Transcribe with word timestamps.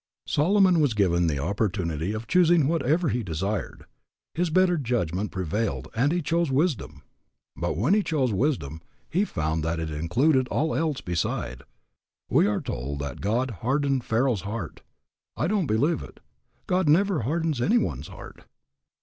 Solomon 0.25 0.79
was 0.79 0.95
given 0.95 1.27
the 1.27 1.37
opportunity 1.37 2.11
of 2.11 2.25
choosing 2.25 2.65
whatever 2.67 3.09
he 3.09 3.21
desired; 3.21 3.85
his 4.33 4.49
better 4.49 4.75
judgment 4.75 5.29
prevailed 5.31 5.89
and 5.95 6.11
he 6.11 6.23
chose 6.23 6.49
wisdom. 6.49 7.03
But 7.55 7.77
when 7.77 7.93
he 7.93 8.01
chose 8.01 8.33
wisdom 8.33 8.81
he 9.11 9.25
found 9.25 9.63
that 9.63 9.79
it 9.79 9.91
included 9.91 10.47
all 10.47 10.73
else 10.73 11.01
beside. 11.01 11.61
We 12.31 12.47
are 12.47 12.61
told 12.61 12.97
that 12.97 13.21
God 13.21 13.51
hardened 13.61 14.03
Pharaoh's 14.03 14.41
heart. 14.41 14.81
I 15.37 15.45
don't 15.45 15.67
believe 15.67 16.01
it. 16.01 16.19
God 16.65 16.89
never 16.89 17.19
hardens 17.21 17.61
any 17.61 17.77
one's 17.77 18.07
heart. 18.07 18.45